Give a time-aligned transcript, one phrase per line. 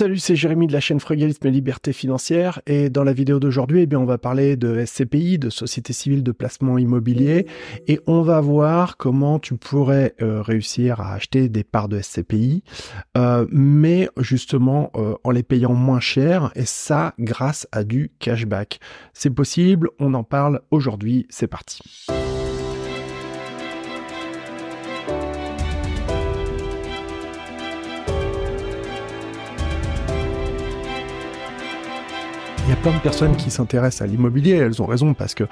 [0.00, 3.82] Salut, c'est Jérémy de la chaîne Frugalisme et Liberté Financière et dans la vidéo d'aujourd'hui,
[3.82, 7.46] eh bien, on va parler de SCPI, de Société Civile de Placement Immobilier
[7.86, 12.62] et on va voir comment tu pourrais euh, réussir à acheter des parts de SCPI,
[13.18, 18.80] euh, mais justement euh, en les payant moins cher et ça grâce à du cashback.
[19.12, 21.82] C'est possible, on en parle aujourd'hui, c'est parti.
[32.70, 35.42] Y a plein de personnes qui s'intéressent à l'immobilier, elles ont raison parce que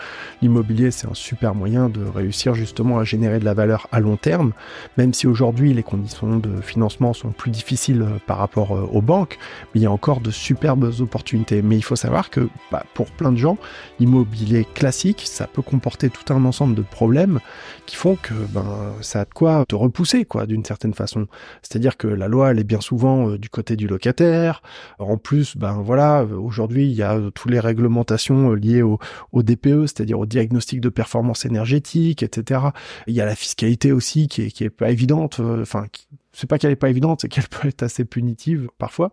[0.41, 4.17] l'immobilier c'est un super moyen de réussir justement à générer de la valeur à long
[4.17, 4.53] terme,
[4.97, 9.03] même si aujourd'hui les conditions de financement sont plus difficiles euh, par rapport euh, aux
[9.03, 9.37] banques,
[9.75, 11.61] il y a encore de superbes opportunités.
[11.61, 13.59] Mais il faut savoir que bah, pour plein de gens,
[13.99, 17.41] l'immobilier classique, ça peut comporter tout un ensemble de problèmes
[17.87, 18.65] qui font que ben
[19.01, 21.27] ça a de quoi te repousser quoi d'une certaine façon.
[21.63, 24.63] C'est-à-dire que la loi elle est bien souvent euh, du côté du locataire.
[25.01, 28.99] En plus, ben voilà, aujourd'hui il y a euh, toutes les réglementations euh, liées au,
[29.35, 32.61] DPE, c'est-à-dire au diagnostic de performance énergétique, etc.
[33.07, 35.41] Il y a la fiscalité aussi qui est, pas évidente.
[35.41, 35.87] Euh, enfin,
[36.33, 39.13] c'est pas qu'elle est pas évidente, c'est qu'elle peut être assez punitive parfois.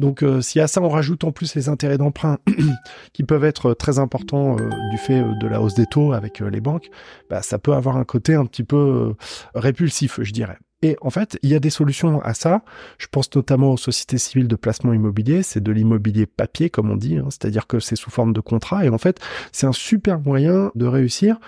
[0.00, 2.38] Donc si à ça on rajoute en plus les intérêts d'emprunt
[3.12, 6.88] qui peuvent être très importants du fait de la hausse des taux avec les banques,
[7.30, 9.14] bah, ça peut avoir un côté un petit peu
[9.54, 10.58] répulsif, je dirais.
[10.84, 12.62] Et en fait, il y a des solutions à ça.
[12.98, 15.42] Je pense notamment aux sociétés civiles de placement immobilier.
[15.42, 17.16] C'est de l'immobilier papier, comme on dit.
[17.16, 17.28] Hein.
[17.30, 18.84] C'est-à-dire que c'est sous forme de contrat.
[18.84, 19.18] Et en fait,
[19.50, 21.38] c'est un super moyen de réussir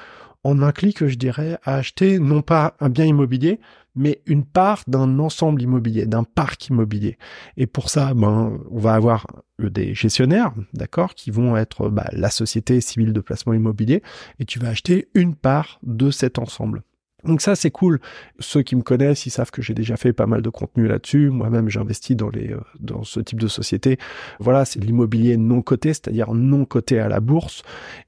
[0.42, 3.60] en un clic, je dirais, à acheter non pas un bien immobilier,
[3.94, 7.18] mais une part d'un ensemble immobilier, d'un parc immobilier.
[7.58, 9.26] Et pour ça, ben, on va avoir
[9.58, 14.02] des gestionnaires, d'accord, qui vont être bah, la société civile de placement immobilier,
[14.38, 16.82] et tu vas acheter une part de cet ensemble.
[17.27, 18.00] Donc ça c'est cool.
[18.38, 21.30] Ceux qui me connaissent, ils savent que j'ai déjà fait pas mal de contenu là-dessus.
[21.30, 23.98] Moi-même, j'investis dans les euh, dans ce type de société.
[24.38, 27.62] Voilà, c'est de l'immobilier non coté, c'est-à-dire non coté à la bourse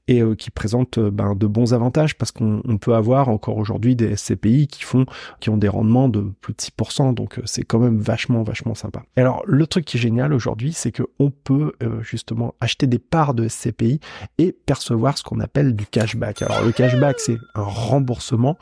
[0.07, 3.95] et euh, qui présente euh, ben, de bons avantages parce qu'on peut avoir encore aujourd'hui
[3.95, 5.05] des SCPI qui font
[5.39, 7.13] qui ont des rendements de plus de 6%.
[7.13, 9.03] Donc c'est quand même vachement vachement sympa.
[9.15, 13.33] Alors le truc qui est génial aujourd'hui, c'est que on peut justement acheter des parts
[13.33, 13.99] de SCPI
[14.37, 16.41] et percevoir ce qu'on appelle du cashback.
[16.41, 18.57] Alors le cashback, c'est un remboursement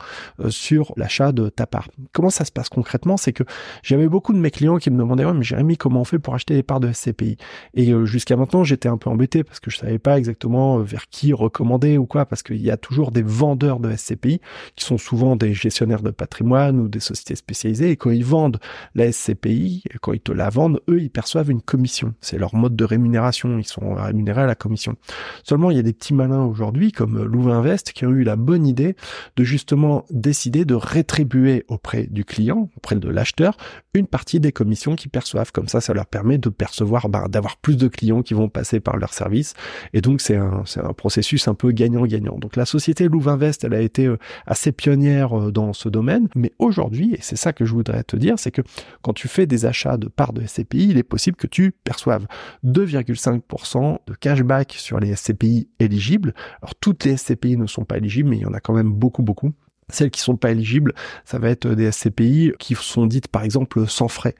[0.50, 1.88] sur l'achat de ta part.
[2.12, 3.16] Comment ça se passe concrètement?
[3.16, 3.44] C'est que
[3.82, 6.34] j'avais beaucoup de mes clients qui me demandaient ouais mais Jérémy comment on fait pour
[6.34, 7.36] acheter des parts de SCPI
[7.74, 10.82] Et euh, jusqu'à maintenant j'étais un peu embêté parce que je savais pas exactement euh,
[10.82, 14.40] vers qui recommander ou quoi parce qu'il y a toujours des vendeurs de SCPI
[14.76, 18.58] qui sont souvent des gestionnaires de patrimoine ou des sociétés spécialisées et quand ils vendent
[18.94, 22.14] la SCPI, quand ils te la vendent, eux ils perçoivent une commission.
[22.20, 24.96] C'est leur mode de rémunération, ils sont rémunérés à la commission.
[25.44, 28.36] Seulement il y a des petits malins aujourd'hui comme Louvain Invest qui ont eu la
[28.36, 28.96] bonne idée
[29.36, 33.56] de justement décider de rétribuer auprès du client, auprès de l'acheteur,
[33.94, 35.52] une partie des commissions qu'ils perçoivent.
[35.52, 38.80] Comme ça, ça leur permet de percevoir, bah, d'avoir plus de clients qui vont passer
[38.80, 39.54] par leur service.
[39.92, 42.38] Et donc, c'est un, c'est un processus un peu gagnant-gagnant.
[42.38, 44.16] Donc, la société Louvainvest, elle a été euh,
[44.46, 46.28] assez pionnière euh, dans ce domaine.
[46.34, 48.62] Mais aujourd'hui, et c'est ça que je voudrais te dire, c'est que
[49.02, 52.26] quand tu fais des achats de parts de SCPI, il est possible que tu perçoives
[52.64, 56.34] 2,5% de cashback sur les SCPI éligibles.
[56.62, 58.92] Alors, toutes les SCPI ne sont pas éligibles, mais il y en a quand même
[58.92, 59.52] beaucoup, beaucoup.
[59.90, 60.92] Celles qui sont pas éligibles,
[61.24, 64.34] ça va être des SCPI qui sont dites par exemple sans frais.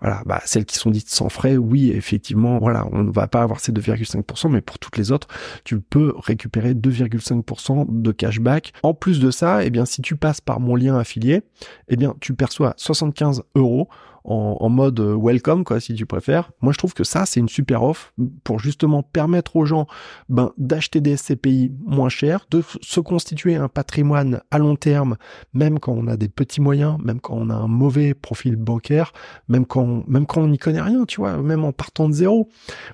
[0.00, 3.42] Voilà, bah celles qui sont dites sans frais, oui, effectivement, voilà, on ne va pas
[3.42, 5.28] avoir ces 2,5%, mais pour toutes les autres,
[5.64, 8.72] tu peux récupérer 2,5% de cashback.
[8.82, 11.42] En plus de ça, eh bien, si tu passes par mon lien affilié,
[11.88, 13.88] eh bien, tu perçois 75 euros
[14.24, 16.50] en, mode euh, welcome, quoi, si tu préfères.
[16.62, 18.12] Moi, je trouve que ça, c'est une super offre
[18.42, 19.86] pour justement permettre aux gens
[20.30, 25.16] ben, d'acheter des SCPI moins chers, de se constituer un patrimoine à long terme,
[25.52, 29.12] même quand on a des petits moyens, même quand on a un mauvais profil bancaire,
[29.48, 32.48] même quand, même quand on n'y connaît rien, tu vois, même en partant de zéro.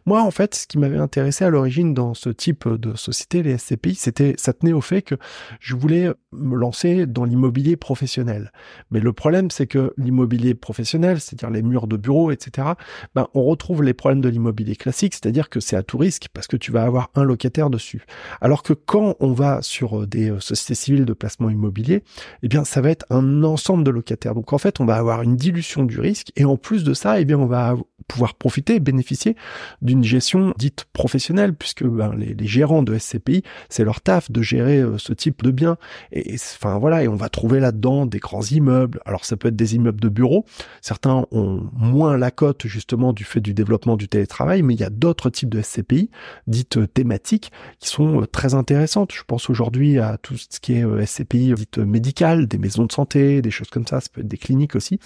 [0.06, 3.56] Moi, en fait, ce qui m'avait intéressé à l'origine dans ce type de société, les
[3.56, 5.14] SCPI, c'était, ça tenait au fait que
[5.60, 8.50] je voulais me lancer dans l'immobilier professionnel.
[8.90, 12.68] Mais le problème, c'est que l'immobilier professionnel, c'est-à-dire les murs de bureaux, etc.,
[13.14, 16.46] ben, on retrouve les problèmes de l'immobilier classique, c'est-à-dire que c'est à tout risque parce
[16.46, 18.04] que tu vas avoir un locataire dessus.
[18.40, 22.02] Alors que quand on va sur euh, des euh, sociétés civiles de placement immobilier,
[22.42, 24.34] eh bien, ça va être un ensemble de locataires.
[24.34, 27.20] Donc, en fait, on va avoir une dilution du risque et en plus de ça,
[27.20, 27.76] eh bien, on va
[28.10, 29.36] pouvoir profiter, bénéficier
[29.82, 34.78] d'une gestion dite professionnelle, puisque ben, les, gérants de SCPI, c'est leur taf de gérer
[34.78, 35.76] euh, ce type de biens.
[36.10, 39.00] Et, enfin voilà, et on va trouver là-dedans des grands immeubles.
[39.06, 40.44] Alors ça peut être des immeubles de bureaux.
[40.80, 44.84] Certains ont moins la cote justement du fait du développement du télétravail, mais il y
[44.84, 46.10] a d'autres types de SCPI
[46.48, 49.12] dites euh, thématiques qui sont euh, très intéressantes.
[49.12, 53.40] Je pense aujourd'hui à tout ce qui est SCPI dites médicales, des maisons de santé,
[53.40, 54.00] des choses comme ça.
[54.00, 54.98] Ça peut être des cliniques aussi.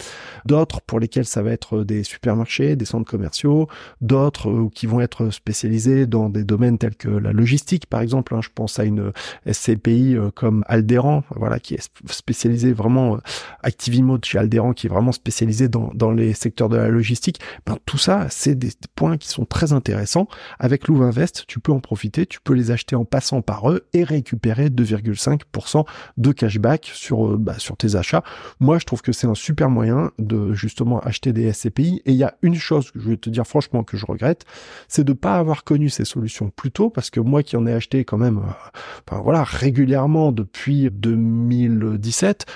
[0.47, 3.69] D'autres pour lesquelles ça va être des supermarchés, des commerciaux,
[4.01, 8.35] d'autres euh, qui vont être spécialisés dans des domaines tels que la logistique, par exemple.
[8.35, 8.41] Hein.
[8.43, 9.13] je pense à une
[9.51, 13.19] SCPI euh, comme Alderan, voilà, qui est spécialisée vraiment
[13.63, 17.41] Activimo chez Alderan, qui est vraiment spécialisé dans, dans les secteurs de la logistique.
[17.67, 20.29] Ben, tout ça, c'est des points qui sont très intéressants.
[20.59, 24.05] Avec Louvinvest, tu peux en profiter, tu peux les acheter en passant par eux et
[24.05, 25.85] récupérer 2,5%
[26.17, 28.23] de cashback sur, bah, sur tes achats.
[28.61, 32.03] Moi, je trouve que c'est un super moyen de justement acheter des SCPI.
[32.05, 32.55] Et il y a une
[32.85, 34.45] chose que je vais te dire franchement que je regrette,
[34.89, 37.73] c'est de pas avoir connu ces solutions plus tôt, parce que moi qui en ai
[37.73, 42.47] acheté quand même, euh, voilà, régulièrement depuis 2017,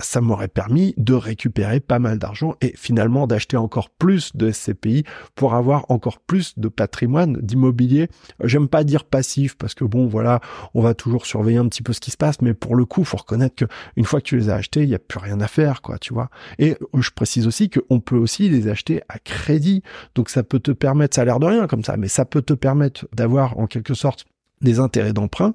[0.00, 5.04] ça m'aurait permis de récupérer pas mal d'argent et finalement d'acheter encore plus de SCPI
[5.34, 8.08] pour avoir encore plus de patrimoine d'immobilier.
[8.42, 10.40] J'aime pas dire passif parce que bon, voilà,
[10.74, 13.04] on va toujours surveiller un petit peu ce qui se passe, mais pour le coup,
[13.04, 13.64] faut reconnaître que
[13.96, 15.98] une fois que tu les as achetés, il y a plus rien à faire, quoi,
[15.98, 16.30] tu vois.
[16.58, 19.65] Et je précise aussi qu'on peut aussi les acheter à crédit.
[20.14, 22.42] Donc ça peut te permettre, ça a l'air de rien comme ça, mais ça peut
[22.42, 24.24] te permettre d'avoir en quelque sorte
[24.62, 25.54] des intérêts d'emprunt.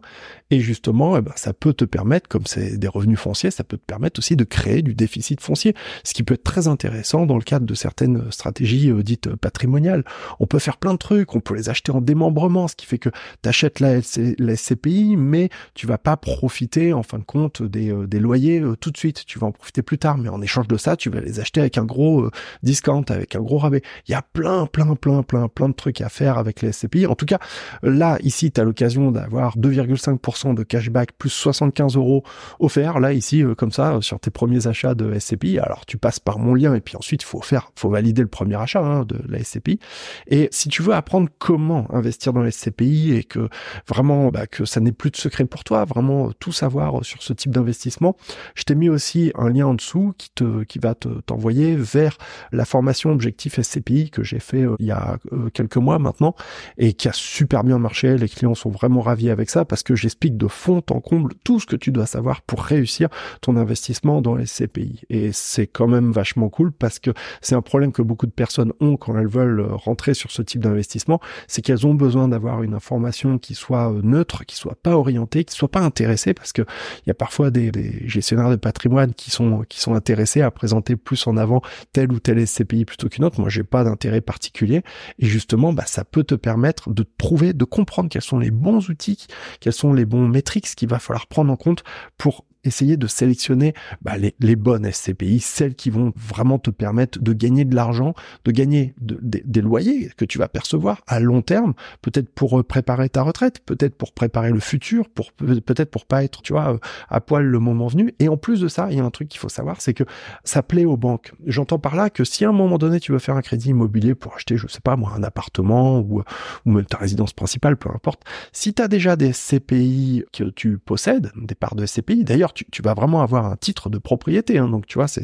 [0.51, 3.77] Et justement eh ben, ça peut te permettre comme c'est des revenus fonciers ça peut
[3.77, 7.37] te permettre aussi de créer du déficit foncier ce qui peut être très intéressant dans
[7.37, 10.03] le cadre de certaines stratégies euh, dites patrimoniales.
[10.39, 12.97] On peut faire plein de trucs on peut les acheter en démembrement ce qui fait
[12.97, 13.09] que
[13.41, 18.07] tu achètes la, SCPI mais tu vas pas profiter en fin de compte des, euh,
[18.19, 19.25] loyers euh, tout de suite.
[19.25, 21.61] Tu vas en profiter plus tard mais en échange de ça tu vas les acheter
[21.61, 22.29] avec un gros
[22.61, 23.81] discount avec un gros rabais.
[24.07, 27.07] Il y a plein plein plein plein plein de trucs à faire avec les SCPI
[27.07, 27.39] en tout cas
[27.83, 32.23] là ici tu as l'occasion d'avoir 2,5% de cashback plus 75 euros
[32.59, 32.99] offerts.
[32.99, 35.59] Là, ici, euh, comme ça, sur tes premiers achats de SCPI.
[35.59, 38.55] Alors, tu passes par mon lien et puis ensuite, faut faire, faut valider le premier
[38.55, 39.79] achat hein, de la SCPI.
[40.27, 43.47] Et si tu veux apprendre comment investir dans la SCPI et que
[43.87, 47.33] vraiment, bah, que ça n'est plus de secret pour toi, vraiment tout savoir sur ce
[47.33, 48.15] type d'investissement,
[48.55, 52.17] je t'ai mis aussi un lien en dessous qui te, qui va te, t'envoyer vers
[52.51, 56.35] la formation Objectif SCPI que j'ai fait euh, il y a euh, quelques mois maintenant
[56.77, 58.17] et qui a super bien marché.
[58.17, 61.59] Les clients sont vraiment ravi avec ça parce que j'explique de fond en comble tout
[61.59, 63.09] ce que tu dois savoir pour réussir
[63.41, 65.01] ton investissement dans les CPI.
[65.09, 67.11] Et c'est quand même vachement cool parce que
[67.41, 70.61] c'est un problème que beaucoup de personnes ont quand elles veulent rentrer sur ce type
[70.61, 74.97] d'investissement, c'est qu'elles ont besoin d'avoir une information qui soit euh, neutre, qui soit pas
[74.97, 76.63] orientée, qui soit pas intéressée parce que
[77.05, 77.71] il y a parfois des,
[78.07, 81.61] gestionnaires de patrimoine qui sont qui sont intéressés à présenter plus en avant
[81.93, 83.39] tel ou tel SCPI plutôt qu'une autre.
[83.39, 84.83] Moi, j'ai pas d'intérêt particulier
[85.19, 88.70] et justement, bah, ça peut te permettre de trouver, de comprendre quels sont les bons
[88.79, 89.27] outils,
[89.59, 91.83] quels sont les bons métriques qu'il va falloir prendre en compte
[92.17, 97.19] pour essayer de sélectionner bah, les, les, bonnes SCPI, celles qui vont vraiment te permettre
[97.19, 98.13] de gagner de l'argent,
[98.45, 103.09] de gagner des loyers que tu vas percevoir à long terme, peut-être pour euh, préparer
[103.09, 106.77] ta retraite, peut-être pour préparer le futur, pour peut-être pour pas être, tu vois, euh,
[107.09, 108.13] à poil le moment venu.
[108.19, 110.03] Et en plus de ça, il y a un truc qu'il faut savoir, c'est que
[110.43, 111.33] ça plaît aux banques.
[111.45, 114.15] J'entends par là que si à un moment donné tu veux faire un crédit immobilier
[114.15, 116.23] pour acheter, je sais pas moi, un appartement ou,
[116.65, 118.21] ou même ta résidence principale, peu importe,
[118.51, 122.81] si tu as déjà des SCPI que tu possèdes, des parts de SCPI, d'ailleurs tu,
[122.81, 124.57] vas vraiment avoir un titre de propriété.
[124.57, 125.21] Hein, donc tu vois, c'est,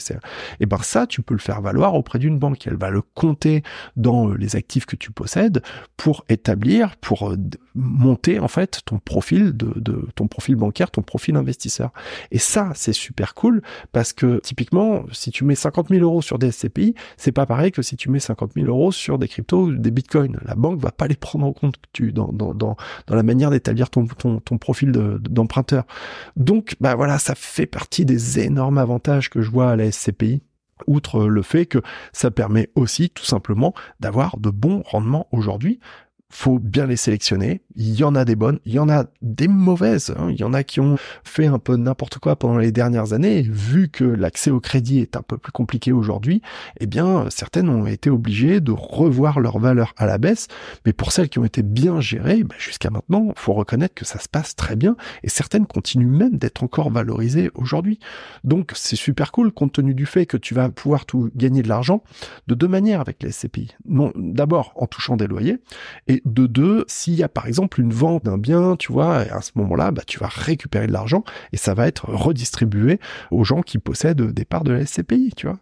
[0.59, 2.67] et ben ça, tu peux le faire valoir auprès d'une banque.
[2.67, 3.63] Elle va le compter
[3.95, 5.61] dans euh, les actifs que tu possèdes
[5.95, 7.37] pour établir, pour euh,
[7.75, 11.91] monter en fait ton profil de, ton profil bancaire, ton profil investisseur.
[12.31, 16.39] Et ça, c'est super cool parce que typiquement, si tu mets 50 000 euros sur
[16.39, 19.67] des SCPI, c'est pas pareil que si tu mets 50 000 euros sur des cryptos
[19.67, 20.39] ou des bitcoins.
[20.45, 23.51] La banque va pas les prendre en compte tu, dans, dans, dans, dans la manière
[23.51, 25.85] d'établir ton, ton, ton profil d'emprunteur.
[26.35, 30.41] Donc, bah voilà, ça fait partie des énormes avantages que je vois à la SCPI
[30.85, 31.79] outre le fait que
[32.13, 35.79] ça permet aussi tout simplement d'avoir de bons rendements aujourd'hui
[36.29, 37.61] faut bien les sélectionner.
[37.75, 40.13] Il y en a des bonnes, il y en a des mauvaises.
[40.17, 40.29] Hein.
[40.29, 43.41] Il y en a qui ont fait un peu n'importe quoi pendant les dernières années.
[43.41, 46.41] vu que l'accès au crédit est un peu plus compliqué aujourd'hui,
[46.79, 50.47] eh bien, certaines ont été obligées de revoir leur valeur à la baisse.
[50.85, 54.19] Mais pour celles qui ont été bien gérées, bah, jusqu'à maintenant, faut reconnaître que ça
[54.19, 54.95] se passe très bien.
[55.23, 57.99] Et certaines continuent même d'être encore valorisées aujourd'hui.
[58.43, 61.69] Donc, c'est super cool compte tenu du fait que tu vas pouvoir tout gagner de
[61.69, 62.03] l'argent
[62.47, 63.75] de deux manières avec les SCPI.
[63.85, 65.57] Non, d'abord en touchant des loyers
[66.07, 69.41] et de deux, s'il y a par exemple une vente d'un bien, tu vois, à
[69.41, 72.99] ce moment-là, bah, tu vas récupérer de l'argent et ça va être redistribué
[73.31, 75.59] aux gens qui possèdent des parts de la SCPI, tu vois.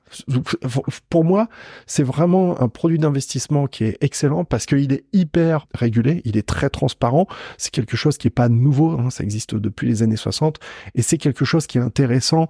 [1.10, 1.48] Pour moi,
[1.88, 6.48] c'est vraiment un produit d'investissement qui est excellent parce qu'il est hyper régulé, il est
[6.48, 10.16] très transparent, c'est quelque chose qui est pas nouveau, hein, ça existe depuis les années
[10.16, 10.60] 60
[10.96, 12.48] et c'est quelque chose qui est intéressant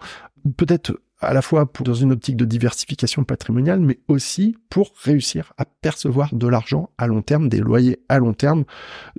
[0.58, 5.54] peut-être à la fois pour, dans une optique de diversification patrimoniale, mais aussi pour réussir
[5.58, 8.66] à percevoir de l'argent à long terme, des loyers à long terme,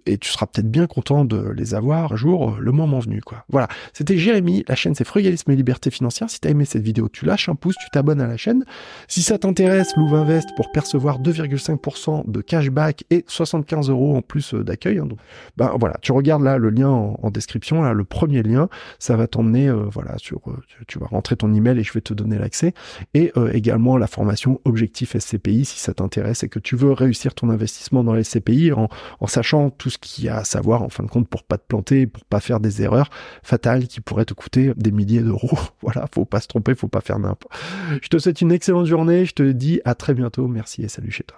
[0.05, 3.45] et tu seras peut-être bien content de les avoir un jour, le moment venu, quoi.
[3.49, 3.69] Voilà.
[3.93, 6.29] C'était Jérémy, la chaîne c'est Frugalisme et Liberté Financière.
[6.31, 8.65] Si t'as aimé cette vidéo, tu lâches un pouce, tu t'abonnes à la chaîne.
[9.09, 14.65] Si ça t'intéresse, Louvinvest pour percevoir 2,5% de cashback et 75 euros en plus euh,
[14.65, 14.99] d'accueil.
[14.99, 15.09] Hein,
[15.57, 19.27] ben voilà, tu regardes là le lien en, description, là, le premier lien, ça va
[19.27, 22.39] t'emmener, euh, voilà, sur, euh, tu, vas rentrer ton email et je vais te donner
[22.39, 22.75] l'accès.
[23.15, 27.51] Et également la formation Objectif SCPI si ça t'intéresse et que tu veux réussir ton
[27.51, 28.89] investissement dans les SCPI en,
[29.21, 31.59] en sachant tout ce qu'il y a à savoir en fin de compte pour pas
[31.59, 33.11] te planter, pour pas faire des erreurs
[33.43, 35.59] fatales qui pourraient te coûter des milliers d'euros.
[35.83, 37.53] voilà, faut pas se tromper, faut pas faire n'importe.
[38.03, 41.11] Je te souhaite une excellente journée, je te dis à très bientôt, merci et salut
[41.11, 41.35] chez toi.